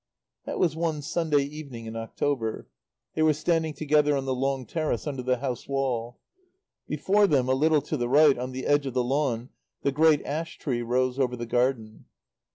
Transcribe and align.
That 0.47 0.57
was 0.57 0.75
one 0.75 1.03
Sunday 1.03 1.43
evening 1.43 1.85
in 1.85 1.95
October. 1.95 2.67
They 3.13 3.21
were 3.21 3.33
standing 3.33 3.75
together 3.75 4.17
on 4.17 4.25
the 4.25 4.33
long 4.33 4.65
terrace 4.65 5.05
under 5.05 5.21
the 5.21 5.37
house 5.37 5.67
wall. 5.67 6.17
Before 6.87 7.27
them, 7.27 7.47
a 7.47 7.53
little 7.53 7.83
to 7.83 7.97
the 7.97 8.09
right, 8.09 8.35
on 8.35 8.51
the 8.51 8.65
edge 8.65 8.87
of 8.87 8.95
the 8.95 9.03
lawn, 9.03 9.49
the 9.83 9.91
great 9.91 10.25
ash 10.25 10.57
tree 10.57 10.81
rose 10.81 11.19
over 11.19 11.35
the 11.35 11.45
garden. 11.45 12.05